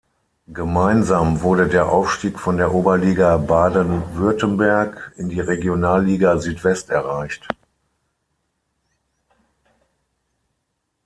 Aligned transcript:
Gemeinsam 0.47 1.41
wurde 1.43 1.67
der 1.69 1.85
Aufstieg 1.89 2.39
von 2.39 2.57
der 2.57 2.73
Oberliga 2.73 3.37
Baden-Württemberg 3.37 5.13
in 5.15 5.29
die 5.29 5.39
Regionalliga 5.41 6.39
Südwest 6.39 6.89
erreicht. 6.89 7.47